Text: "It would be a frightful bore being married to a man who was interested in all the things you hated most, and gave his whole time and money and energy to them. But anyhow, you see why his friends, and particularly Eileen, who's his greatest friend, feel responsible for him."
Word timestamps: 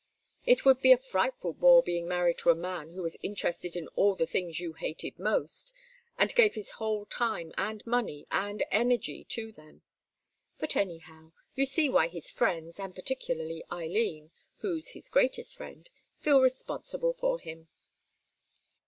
"It 0.47 0.65
would 0.65 0.81
be 0.81 0.91
a 0.91 0.97
frightful 0.97 1.53
bore 1.53 1.83
being 1.83 2.07
married 2.07 2.39
to 2.39 2.49
a 2.49 2.55
man 2.55 2.93
who 2.93 3.03
was 3.03 3.17
interested 3.21 3.75
in 3.75 3.87
all 3.89 4.15
the 4.15 4.25
things 4.25 4.59
you 4.59 4.73
hated 4.73 5.19
most, 5.19 5.73
and 6.17 6.33
gave 6.33 6.55
his 6.55 6.71
whole 6.71 7.05
time 7.05 7.53
and 7.55 7.85
money 7.85 8.25
and 8.31 8.63
energy 8.71 9.23
to 9.25 9.51
them. 9.51 9.83
But 10.57 10.75
anyhow, 10.75 11.33
you 11.53 11.67
see 11.67 11.87
why 11.87 12.07
his 12.07 12.31
friends, 12.31 12.79
and 12.79 12.95
particularly 12.95 13.63
Eileen, 13.71 14.31
who's 14.57 14.87
his 14.89 15.07
greatest 15.07 15.55
friend, 15.55 15.87
feel 16.17 16.41
responsible 16.41 17.13
for 17.13 17.37
him." 17.39 17.67